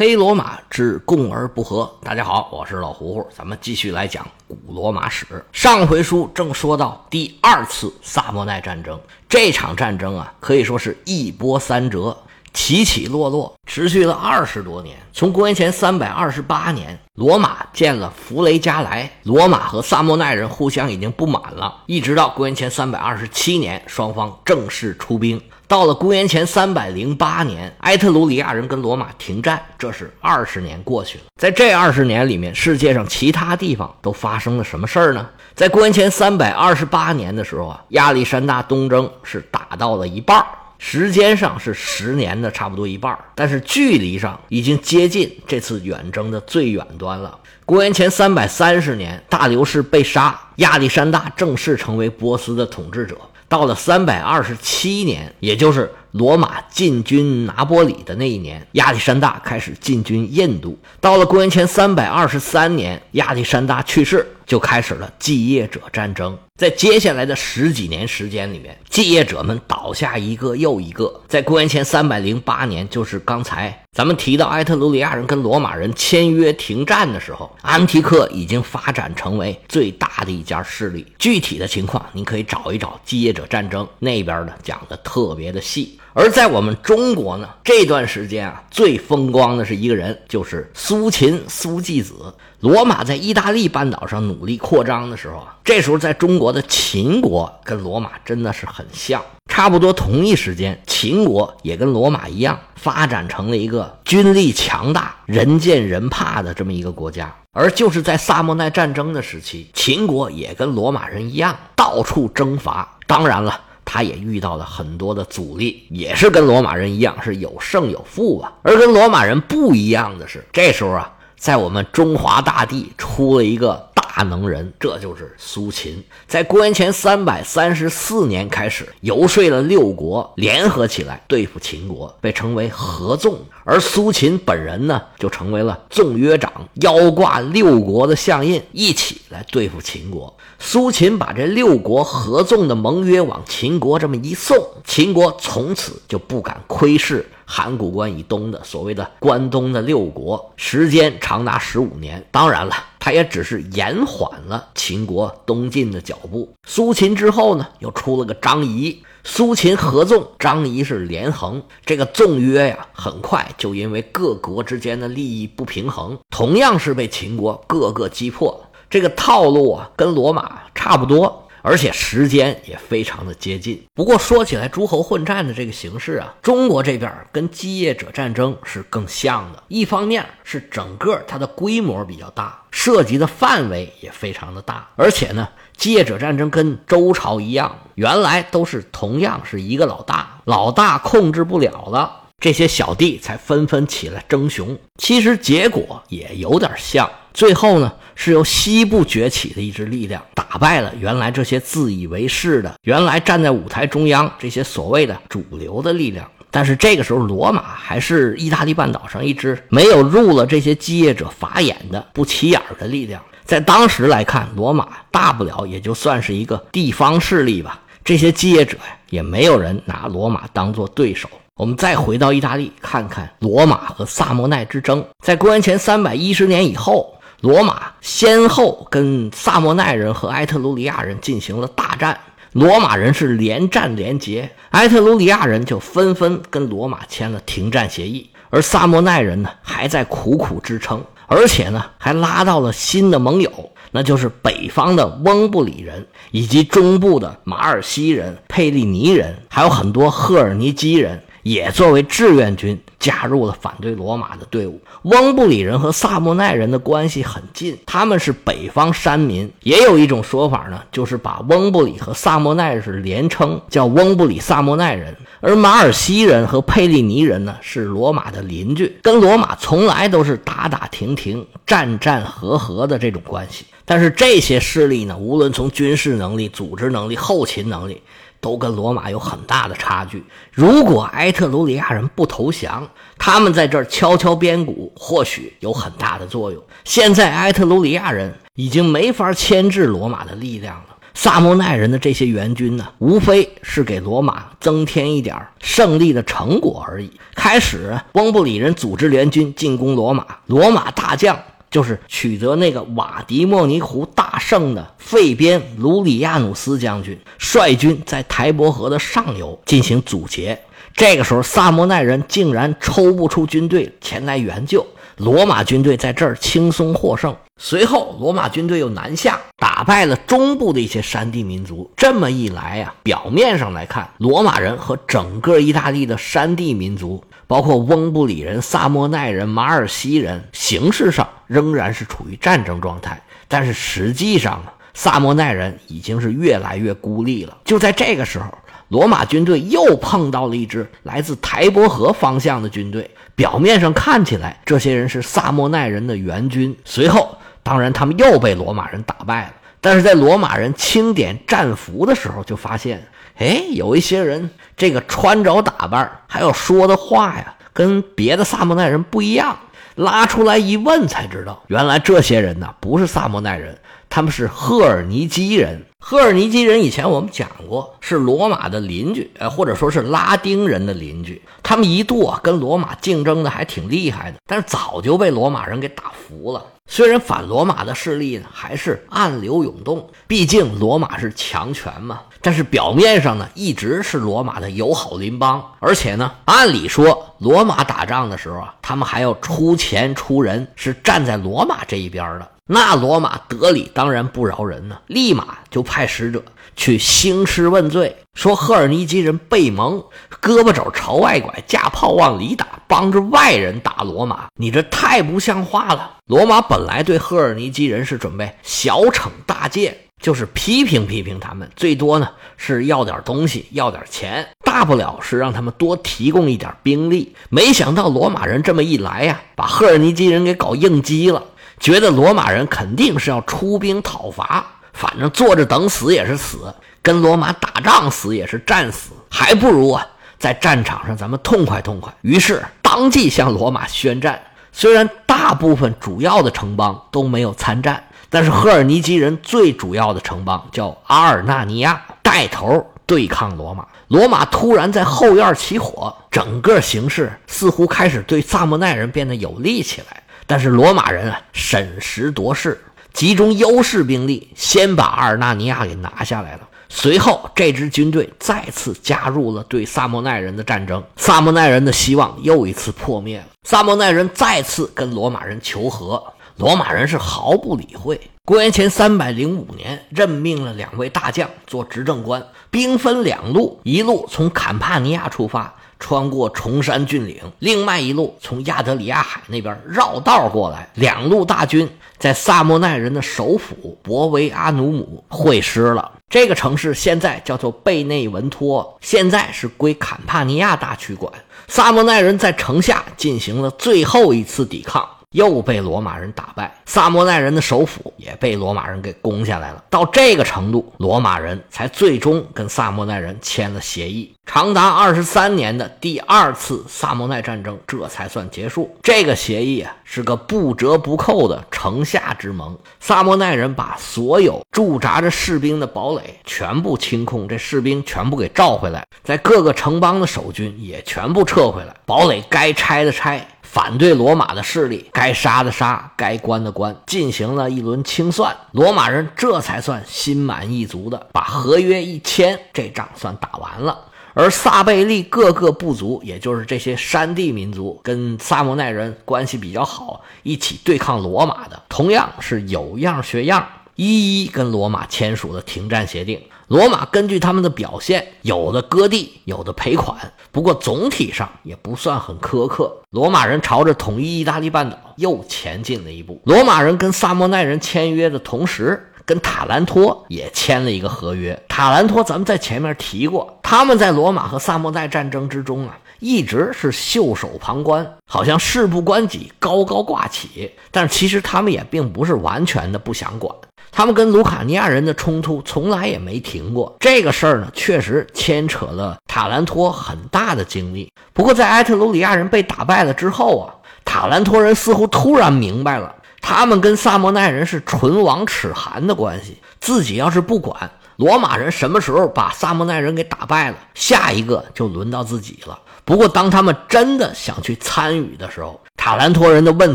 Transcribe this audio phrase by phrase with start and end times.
[0.00, 1.94] 黑罗马之共而不和。
[2.02, 5.26] 大家好，我是老胡胡，咱们继续来讲古罗马史。
[5.52, 12.16] 上回书正说到第二次萨莫奈战争，这场战争啊，可以说是一波三折。
[12.54, 14.96] 起起落落，持续了二十多年。
[15.12, 25.40] 从公元前三百二十八年，罗马建了弗雷加莱，罗马和萨莫奈人互相已经不满了，一直到公元前三百二十七年，双方正式出兵。
[25.70, 31.24] 到了公元前三百零八年，埃特鲁里亚人跟罗马停战，这是二十年过去了。
[31.40, 35.30] 在这二十年里面，世界上其他地方都发生了什么事儿呢？
[35.54, 40.46] 在公元前三百二十八年的时候啊，亚历山大东征是打到了一半儿。
[40.78, 47.38] 时间上是十年的差不多一半，但是距离上已经接近这次远征的最远端了。
[47.64, 53.16] 公元前三百三十年，大流士被杀，亚历山大正式成为波斯的统治者。
[53.50, 60.78] 到了三百二十七年，也就是罗马进军拿波里的那一年，亚历山大开始进军印度。
[61.00, 64.24] 到了公元前三百二十三年，亚历山大去世。
[64.50, 71.22] 就开始了继业者战争，在接下来的十几年时间里面，继业者们倒下一个又一个。
[71.28, 81.06] 在公元前三百零八年，就是刚才咱们提到埃特鲁里亚人跟罗马人签约停战的时候，安提克已经发展成为最大的一家势力。
[81.16, 85.96] 具体的情况，您可以找一找继业者战争那边的讲的特别的细。
[86.12, 92.14] 而在我们中国呢，这段时间啊，最风光的是一个人，就是苏秦苏季子。
[92.60, 107.34] 罗马在意大利半岛上努力扩张的时候啊，这时候在中国的秦国跟罗马真的是很像，差不多同一时间，秦国也跟罗马一样发展成了一个军力强大、人见人怕的这么一个国家。
[107.52, 118.52] 而就是在萨莫奈战争的时期，秦国也跟罗马人一样到处征伐，当然了，他也遇到了很多的阻力，也是跟罗马人一样是有胜有负吧。
[118.62, 121.10] 而跟罗马人不一样的是，这时候啊。
[121.40, 126.04] 在我们中华大地出了一个大能人，这就是苏秦。
[126.28, 133.38] 在公元前三百三十四年开始游说了六国联合起来对付秦国，被称为合纵。
[133.64, 136.52] 而苏秦本人呢，就成为了纵约长，
[136.82, 140.36] 腰挂六国的相印，一起来对付秦国。
[140.58, 147.26] 苏秦把这六国合纵的盟约往秦国这么一送，秦国从此就不敢窥视。
[147.50, 152.24] 函谷关以东的所谓的关东的六国，时间长达十五年。
[152.30, 156.48] 当然了，他也只是延缓了秦国东进的脚步。
[156.64, 159.02] 苏秦之后呢，又出了个张仪。
[159.24, 161.60] 苏秦合纵，张仪是连横。
[161.84, 168.64] 这个纵约呀，很快就因为各国之间的利益不平衡，同样是被秦国各个击破。
[168.88, 171.48] 这个套路啊，跟罗马差不多。
[171.62, 173.82] 而且时间也非常的接近。
[173.94, 179.62] 不过说起来，诸侯混战的这个形式啊，中国这边跟继业者战争是更像的。
[179.68, 184.88] 一方面是整个它的规模比较大，涉及的范围也非常的大。
[184.96, 194.78] 而且呢，继业者战争跟周朝一样，原来都是同样是一个老大，老大控制不了了，这些小弟才纷纷起来争雄。
[194.96, 197.10] 其实结果也有点像。
[197.32, 206.28] 最后呢，是由西部崛起的一支力量打败了原来这些自以为是的、原来站在舞台中央这些所谓的主流的力量。
[206.50, 213.22] 但是这个时候，罗马还是意大利半岛上一支没有入了这些继业者法眼的不起眼的力量。
[213.44, 217.80] 在当时来看，罗马大不了也就算是一个地方势力吧。
[218.02, 221.28] 这些继业者呀，也没有人拿罗马当做对手。
[221.54, 227.14] 我们再回到意大利，看看罗马和萨莫奈之争，在公元前三百一十年以后。
[227.40, 232.20] 罗马先后跟萨莫奈人和埃特鲁里亚人进行了大战，
[232.52, 251.22] 罗马人是连战连捷，埃特鲁里亚人就纷纷跟罗马签了停战协议，而萨莫奈人呢还在苦苦支撑，而且呢还拉到了新的盟友，那就是北方的翁布里人以及中部的马尔西人、佩利尼人，还有很多赫尔尼基人。
[251.42, 254.80] 也作为志愿军加入了反对罗马的队伍。
[255.02, 259.50] 翁布里人和萨莫奈人的关系很近，他们是北方山民。
[259.62, 265.16] 也有一种说法呢，就是把翁布里和萨莫奈是连称，叫翁布里萨莫奈人。
[265.40, 273.64] 而马尔西人和佩利尼人呢，是罗马的邻居，跟罗马从来都是打打停停、战战和和的这种关系。
[273.86, 278.02] 但是这些势力呢，无论从军事能力、组织能力、后勤能力。
[278.40, 280.24] 都跟罗马有很大的差距。
[280.52, 282.88] 如果埃特鲁里亚人不投降，
[283.18, 286.62] 他们在这儿敲敲边鼓，或许有很大的作用。
[286.84, 290.96] 现在埃特鲁里亚人已经没法牵制罗马的力量了。
[291.12, 297.10] 萨莫奈人的这些援军呢，无非是给罗马增添一点胜利的成果而已。
[297.34, 301.36] 开始，翁布里人组织联军进攻罗马，罗马大将
[301.70, 310.60] 就是取得那个瓦迪莫尼湖大胜的费边卢里亚努斯将军，率军在台伯河的上游进行阻截。
[310.94, 314.84] 这个时候，萨莫奈人竟然抽不出军队前来援救。
[315.16, 317.36] 罗马军队在这儿轻松获胜。
[317.58, 321.88] 随后，罗马军队又南下，打败了中部的一些山地民族。
[321.94, 333.20] 这么一来呀，表面上来看，罗马人和整个意大利的山地民族，包括翁布里人、萨莫奈人、马尔西人，形式上仍然是处于战争状态。
[333.48, 337.58] 但是实际上啊，萨莫奈人已经是越来越孤立了。
[337.64, 338.46] 就在这个时候。
[338.90, 346.76] 罗马军队又碰到了一支来自台伯河方向的军队，表面上看起来这些人是萨莫奈人的援军。
[346.84, 349.52] 随后，当然他们又被罗马人打败了。
[349.80, 353.06] 但是在罗马人清点战俘的时候，就发现，
[353.36, 359.56] 哎，有一些人这个穿着打扮，还有说的话呀，跟别的萨莫奈人不一样。
[360.00, 363.76] 拉出来一问，才知道原来这些人呢不是萨莫奈人，
[364.08, 365.82] 他们是赫尔尼基人。
[366.02, 371.40] 赫尔尼基人以前我们讲过，是罗马的邻居，呃，或者说是拉丁人的邻居。
[371.62, 376.64] 他们一度啊跟罗马竞争的还挺厉害的，但是早就被罗马人给打服了。
[376.86, 382.22] 虽然反罗马的势力呢还是暗流涌动，毕竟罗马是强权嘛。
[382.40, 392.50] 但是表面上呢一直是罗马的友好邻邦，而且呢按理说罗马打仗的时候啊，他们还要出钱出人，是站在罗马这一边的。
[392.72, 396.40] 那罗马德里当然不饶人呢，立马就派使者
[396.76, 400.00] 去兴师问罪，说赫尔尼基人背蒙，
[400.40, 406.18] 胳膊肘朝外拐，架炮往里打，帮着外人打罗马，你这太不像话了。
[406.26, 417.34] 罗马本来对赫尔尼基人是准备小惩大戒，就是批评批评他们，最多呢是要点东西，要点钱，大不了是让他们多提供一点兵力。
[417.48, 421.42] 没想到罗马人这么一来呀，把赫尔尼基人给搞应激了。
[421.80, 426.72] 觉得罗马人肯定是要出兵讨伐，反正坐着等死也是死，
[427.02, 430.06] 跟罗马打仗死也是战死，还不如啊
[430.38, 432.14] 在战场上咱们痛快痛快。
[432.20, 434.40] 于是当即向罗马宣战。
[434.72, 443.84] 虽然大部分主要的城邦都没有参战，但是赫尔尼基人最主要的城邦叫阿尔纳尼亚，带头对抗罗马。
[444.06, 450.22] 罗马突然在后院起火，整个形势似乎开始对萨莫奈人变得有利起来。
[450.50, 452.82] 但是罗马人啊，审时度势，
[453.12, 456.62] 集中优势兵力，先把阿尔纳尼亚给拿下来了。
[456.88, 463.44] 随后，这支军队再次加入了对萨莫奈人的战争，萨莫奈人的希望又一次破灭了。
[463.62, 466.20] 萨莫奈人再次跟罗马人求和，
[466.56, 468.20] 罗马人是毫不理会。
[468.44, 475.72] 公元前三百零五年，任命了两位大将做执政官，兵分两路，一路从坎帕尼亚出发。
[476.00, 481.88] 穿过崇山峻岭，另外一路从亚德里亚海那边绕道过来，两路大军
[482.18, 486.10] 在萨莫奈人的首府博维阿努姆会师了。
[486.28, 491.32] 这个城市现在叫做贝内文托，现在是归坎帕尼亚大区管。
[491.68, 495.08] 萨莫奈人在城下进行了最后一次抵抗。
[495.32, 499.84] 又被罗马人打败，萨摩奈人的首府也被罗马人给攻下来了。
[499.88, 504.34] 到这个程度，罗马人才最终跟萨摩奈人签了协议。
[504.44, 508.92] 长达二十三年的第二次萨摩奈战争这才算结束。
[509.00, 512.76] 这个协议啊，是个不折不扣的城下之盟。
[512.98, 523.46] 萨摩奈人把所有驻扎着士兵的堡垒全部清空，这士兵全部给召回来，在各个城邦的守军也全部撤回来，堡垒该拆的拆。
[523.72, 534.06] 反对罗马的势力，该杀的杀，该关的关，进行了一轮清算，罗马人这才算心满意足的把合约一签，这仗算打完了。
[534.34, 546.42] 而萨贝利各个部族，也就是这些山地民族，跟萨莫奈人关系比较好，一起对抗罗马的，同样是有样学样，一一跟罗马签署了停战协定。
[546.70, 550.16] 罗马根据他们的表现，有的割地，有的赔款，
[550.52, 552.96] 不过总体上也不算很苛刻。
[553.10, 556.40] 罗马人朝着统一意大利半岛又前进了一步。
[556.44, 561.60] 罗马人跟萨莫奈人签约的同时，跟塔兰托也签了一个合约。
[561.66, 570.70] 塔兰托咱们在前面提过，他们在罗马和萨莫奈战争之中啊，一直是袖手旁观，好像事不关己，高高挂起。
[570.92, 573.52] 但其实他们也并不是完全的不想管。
[573.92, 581.12] 他们跟卢卡尼亚人的冲突从来也没停过，这个事儿呢，确实牵扯了塔兰托很大的精力。
[581.32, 595.78] 不过，在埃特鲁里亚人被打败了之后啊，塔兰托人似乎突然明白了，他们跟萨莫奈人是唇亡齿寒的关系，自己要是不管，罗马人什么时候把萨莫奈人给打败了，下一个就轮到自己了。
[596.10, 599.94] 不过，当他们真的想去参与的时候，塔兰托人的问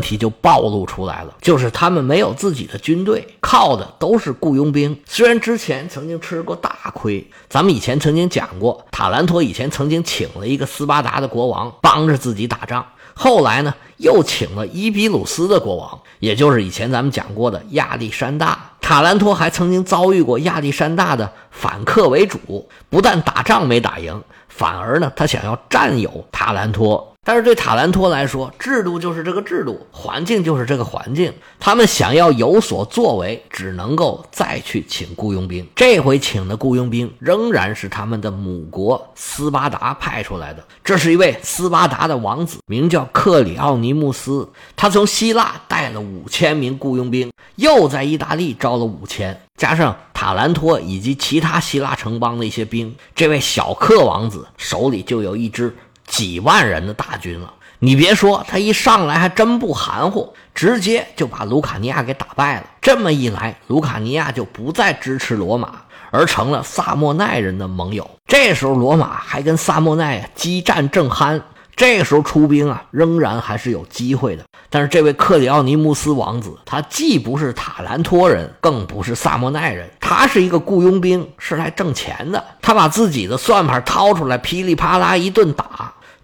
[0.00, 4.98] 题就暴露出来了，就是他们没有自己的军队，靠的都是雇佣兵。
[5.04, 18.70] 虽然之前曾经吃过大亏，咱们以前曾经讲过，塔兰托以前曾经请了一个斯巴达的国王帮着自己打仗，后来呢，又请了伊比鲁斯的国王，也就是以前咱们讲过的亚历山大。
[18.88, 24.22] 塔兰托还曾经遭遇过亚历山大的反客为主，不但打仗没打赢。
[24.46, 31.34] 反而呢，他想要占有塔兰托，但是对塔兰托来说，制度就是这个制度，环境就是这个环境。
[31.58, 35.66] 他们想要有所作为，只能够再去请雇佣兵。
[35.74, 40.62] 这回请的雇佣兵仍然是他们的母国斯巴达派出来的。
[40.84, 44.48] 这是一位斯巴达的王子，名叫克里奥尼穆斯。
[44.76, 49.42] 他从希腊带了五千名雇佣兵，又在意大利招了五千。
[49.56, 55.74] 加上塔兰托以及其他希腊城邦的一些兵，这位小克王子手里就有一支
[56.06, 57.52] 几万人的大军了。
[57.78, 62.66] 你别说，他一上来还真不含糊，直接就把卢卡尼亚给打败了。
[62.80, 65.72] 这么一来，卢卡尼亚就不再支持罗马，
[66.10, 68.08] 而成了萨莫奈人的盟友。
[68.26, 71.42] 这时候，罗马还跟萨莫奈激战正酣。
[71.76, 74.42] 这时候出兵啊，仍然还是有机会的。
[74.70, 82.42] 但是这位克里奥尼穆斯王子，他既不是塔兰托人，更不是萨莫奈人，他是一个雇佣兵，是来挣钱的。
[82.62, 85.75] 他把自己的算盘掏出来，噼里啪啦一顿打，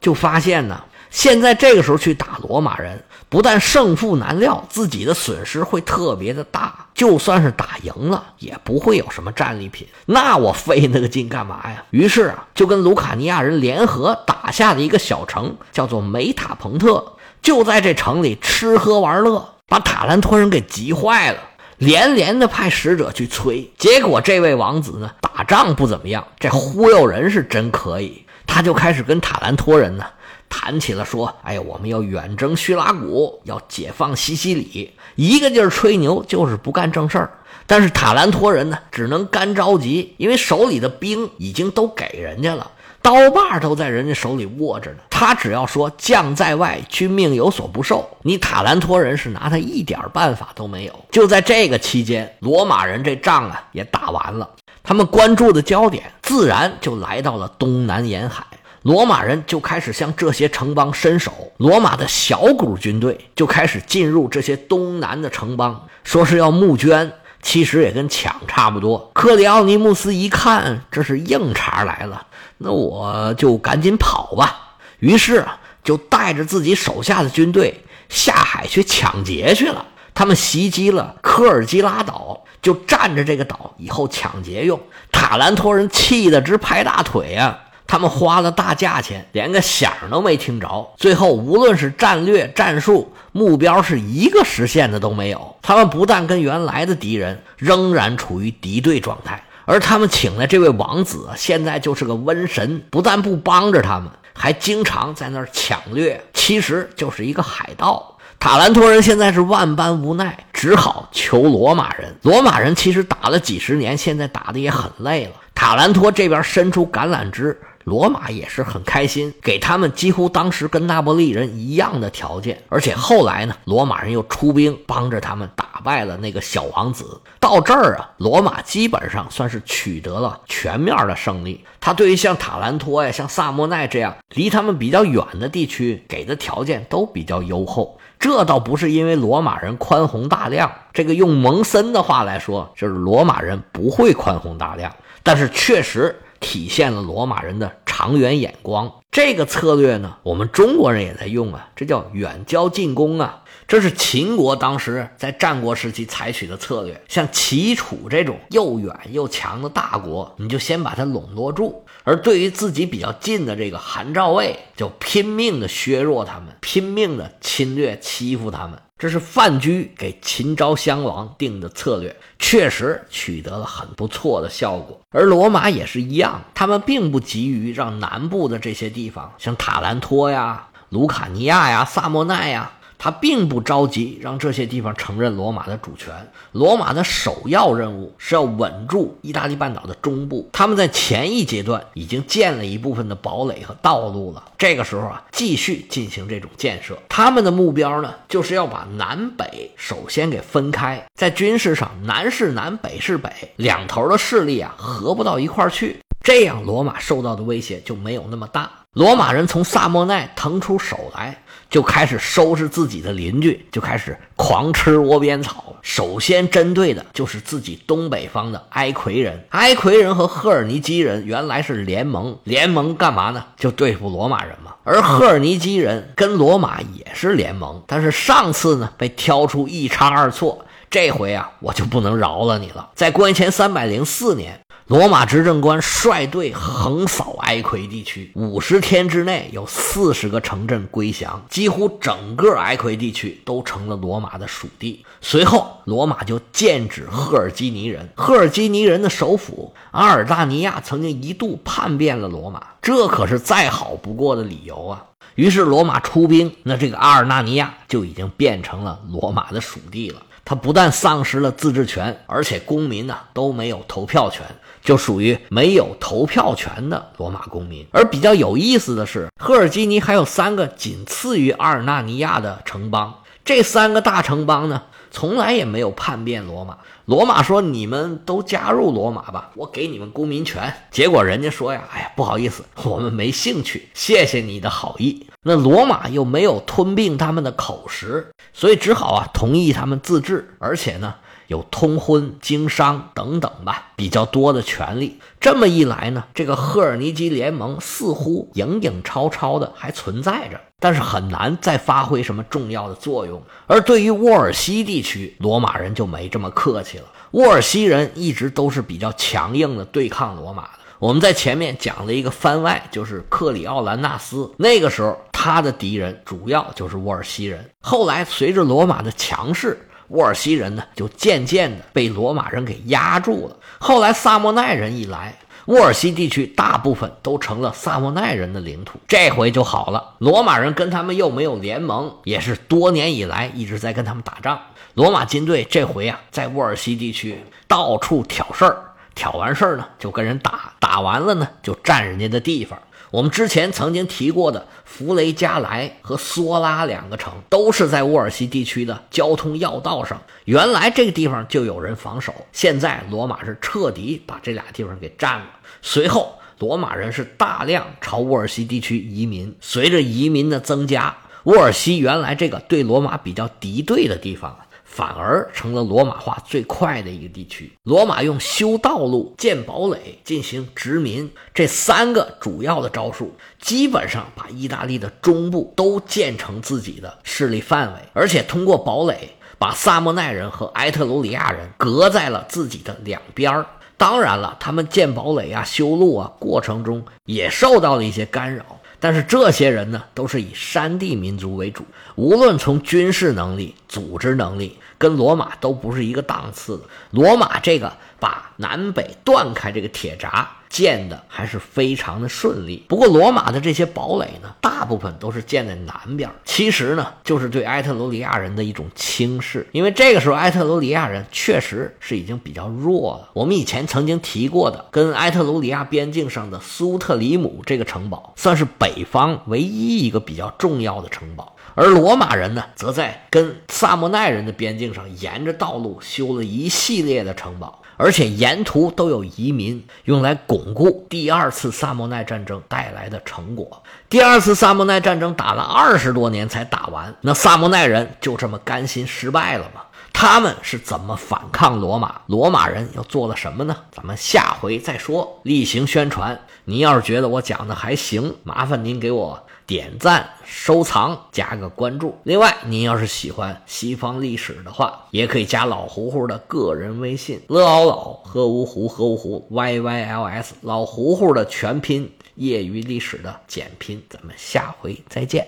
[0.03, 3.03] 就发现呢，现在这个时候去打罗马人。
[3.31, 6.89] 不但胜负难料，自己的损失会特别的大。
[6.93, 9.89] 就算是打赢了，也不会有什么战利品。
[10.05, 11.83] 那我费那个劲干嘛呀？
[11.93, 17.15] 于是啊，就跟卢卡尼亚人联合打下了一个小城，叫做梅塔彭特。
[17.41, 21.39] 就在这城里吃喝玩乐，把塔兰托人给急坏了，
[21.79, 23.73] 连连的派使者去催。
[23.79, 28.27] 结果这位王子呢，打仗不怎么样，这忽悠人是真可以。
[28.47, 30.05] 他就开始跟塔兰托人呢。
[30.49, 37.31] 谈起了说：“哎呀，我们要远征叙拉古，要解放西西里，一个劲儿吹牛，就是不干正事儿。
[37.67, 42.71] 但是塔兰托人呢，只能干着急，因为手里的兵已经都给人家了，
[43.01, 44.99] 刀把都在人家手里握着呢。
[45.09, 50.93] 他只要说将在外，君命有所不受，你塔兰托人是拿他一点办法都没有。
[51.11, 54.51] 就在这个期间，罗马人这仗啊也打完了，
[54.83, 58.45] 他们关注的焦点自然就来到了东南沿海。”
[58.83, 69.13] 罗马人就开始向这些城邦伸手，罗马的小股军队就开始进入这些东南的城邦，说是要募捐，其实也跟抢差不多。
[69.15, 72.27] 克里奥尼穆斯一看这是硬茬来了，
[72.59, 74.75] 那我就赶紧跑吧。
[74.99, 75.47] 于是，
[75.85, 79.87] 就带着自己手下的军队下海去抢劫去了。
[80.15, 84.81] 他们袭击了科尔基拉岛，就占着这个岛以后抢劫用。
[85.11, 87.59] 塔兰托人气得直拍大腿呀！
[87.87, 90.95] 他们花了大价钱，连个响都没听着。
[90.97, 95.57] 最后，无论是战略、战术、目标，是一个实现的都没有。
[95.61, 108.12] 他们不但跟原来的敌人仍然处于敌对状态，而他们请的这位王子现在就是个瘟神，不但不帮着他们，还经常在那儿抢掠，其实就是一个海盗。
[108.45, 112.13] 塔兰托人现在是万般无奈，只好求罗马人。
[112.23, 115.31] 罗马人其实打了几十年，现在打的也很累了。
[115.55, 117.57] 塔兰托这边伸出橄榄枝。
[117.85, 127.21] 罗马也是很开心，给他们几乎当时跟那不利人一样的条件，而且后来呢，罗马人又出兵帮着他们打败了那个小王子。
[127.39, 131.65] 到这儿啊，罗马基本上算是取得了全面的胜利。
[131.81, 137.99] 他对于像塔兰托呀、像萨莫奈这样离他们比较远的地区给的条件都比较优厚。
[138.23, 144.91] 这倒不是因为罗马人宽宏大量，这个用蒙森的话来说，就是罗马人不会宽宏大量，
[145.23, 146.17] 但是确实。
[146.45, 147.73] 体现了罗马人的
[148.03, 148.93] 长远眼光。
[149.13, 153.45] 这个策略呢，我们中国人也在用啊，这叫远交近攻啊。
[153.69, 157.01] 这是秦国当时在战国时期采取的策略。
[157.09, 168.81] 像齐楚这种又远又强的大国，你就先把它笼络住；而对于自己比较近的这个韩赵魏，就拼命的削弱他们，拼命的侵略欺负他们。
[169.03, 175.01] 这是范雎给秦昭襄王定的策略，确实取得了很不错的效果。
[175.11, 182.71] 而罗马也是一样，他们并不急于让南部的这些地方，像塔兰托呀、卢卡尼亚呀、萨莫奈呀。
[183.03, 186.15] 他并不着急让这些地方承认罗马的主权。
[186.53, 190.49] 罗马的首要任务是要稳住意大利半岛的中部。
[190.53, 196.97] 他们在前一阶段已经建了一部分的堡垒和道路了，这个时候啊，继续进行这种建设。
[197.09, 205.99] 他们的目标呢，就是要把南北首先给分开，在军事上，南是南，北是北，两头的势力啊，合不到一块儿去。
[206.23, 208.71] 这样，罗马受到的威胁就没有那么大。
[208.93, 211.42] 罗马人从萨莫奈腾出手来，
[211.73, 215.75] 就开始收拾自己的邻居，就开始狂吃窝边草。
[215.81, 219.43] 首先针对的就是自己东北方的埃奎人。
[219.49, 223.43] 埃奎人和赫尔尼基人原来是联盟，联盟干嘛呢？
[223.57, 224.75] 就对付罗马人嘛。
[224.85, 232.91] 而赫尔尼基人跟罗马也是联盟，但是上次呢被挑出一差二错，这回啊我就不能饶了你了。
[232.95, 234.61] 在公元前三百零四年。
[234.93, 245.03] 罗马执政官率队横扫埃奎地区，五十天之内有四十个城镇归降，几乎整个埃奎地区都成了罗马的属地。
[245.23, 248.07] 随后，罗马就剑指赫尔基尼人。
[248.15, 255.07] 赫尔基尼人的首府阿尔大尼亚曾经一度叛变了罗马，这可是再好不过的理由啊！
[255.37, 260.21] 于是罗马出兵，那这个阿尔纳尼亚就已经变成了罗马的属地了。
[260.45, 264.45] 他不但丧失了自治权，而且公民呢都没有投票权。
[264.83, 267.87] 就属于没有投票权的罗马公民。
[267.93, 276.79] 而比较有意思的是，赫尔基尼还有三个仅次于阿尔纳尼亚的城邦，这三个大城邦呢，从来也没有叛变罗马。
[277.05, 283.89] 罗马说：“你们都加入罗马吧，我给你们公民权。”结果人家说呀：“哎呀，不好意思，我们没兴趣。
[283.93, 291.15] 谢谢你的好意。”那罗马又没有吞并他们的口实，所以只好啊同意他们自治，而且呢。
[291.53, 295.19] 有通婚、经商等等吧，比较多的权利。
[295.39, 303.43] 这么一来呢，这个赫尔尼基联盟似乎影影绰绰的还存在着，但是很难再发挥什么重要的作用。
[303.67, 307.05] 而对于沃尔西地区，罗马人就没这么客气了。
[307.33, 310.79] 沃尔西人一直都是比较强硬的对抗罗马的。
[310.99, 317.69] 我们在前面讲了一个番外，就是克里奥兰纳斯，那个时候他的敌人主要就是沃尔西人。
[317.81, 323.57] 后来随着罗马的强势，沃尔西人呢，就渐渐的被罗马人给压住了。
[323.79, 325.35] 后来萨莫奈人一来，
[325.67, 329.01] 沃尔西地区大部分都成了萨莫奈人的领土。
[329.09, 334.61] 这回就好了，罗马人跟他们又没有联盟，也是多年以来一直在跟他们打仗。
[334.93, 338.77] 罗马军队这回啊，在沃尔西地区到处挑事儿，
[339.15, 342.79] 挑完事儿呢，就跟人打，打完了呢，就占人家的地方。
[343.13, 350.23] 我们之前曾经提过的弗雷加莱和梭拉两个城，都是在沃尔西地区的交通要道上。
[350.47, 355.47] 原来这个地方就有人防守，现在罗马是彻底把这俩地方给占了。
[355.83, 359.55] 随后，罗马人是大量朝沃尔西地区移民。
[359.61, 364.57] 随着移民的增加，沃尔西原来这个对罗马比较敌对的地方。
[364.93, 367.73] 反而成了罗马化最快的一个地区。
[367.83, 383.65] 罗马用修道路、建堡垒进行殖民这三个主要的招数，基本上把意大利的中部都建成自己的势力范围，而且通过堡垒把萨莫奈人和埃特鲁里亚人隔在了自己的两边
[383.97, 388.79] 当然了，他们建堡垒啊、修路啊过程中也受到了一些干扰。
[389.03, 391.85] 但是这些人呢，都是以山地民族为主，
[392.15, 396.85] 无论从军事能力、组织能力，跟罗马都不是一个档次的。
[397.11, 400.49] 罗马这个把南北断开这个铁闸。
[400.73, 402.83] 建的还是非常的顺利。
[402.89, 406.31] 不过，罗马的这些堡垒呢，大部分都是建在南边。
[406.47, 409.69] 其实呢，就是对埃特鲁里亚人的一种轻视。
[409.73, 413.29] 因为这个时候，埃特鲁里亚人确实是已经比较弱了。
[413.35, 421.55] 我们以前曾经提过的，跟埃特鲁里亚边境上的苏特里姆这个城堡，算是北方唯一一个比较重要的城堡。
[421.75, 427.82] 而罗马人呢，则在跟萨莫奈人的边境上，沿着道路修了一系列的城堡。
[427.97, 433.83] 而且沿途都有移民，用来巩固第二次萨莫奈战争带来的成果。
[434.09, 439.83] 第二次萨莫奈战争打了二十多年才打完，那萨莫奈人就这么甘心失败了吗？
[440.15, 442.21] 他们是怎么反抗罗马？
[442.27, 443.75] 罗马人又做了什么呢？
[443.91, 445.41] 咱们下回再说。
[445.43, 449.47] 例行宣传，您要是觉得我讲的还行，麻烦您给我。
[449.67, 452.19] 点赞、收藏、加个关注。
[452.25, 464.03] 另外，您要是喜欢西方历史的话，也可以加老胡胡的个人微信：乐老老喝芜湖喝芜湖 y y l s 老胡胡的全拼，业余历史的简拼。
[464.09, 465.47] 咱们下回再见。